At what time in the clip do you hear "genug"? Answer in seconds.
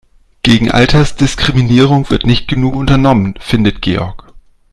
2.47-2.75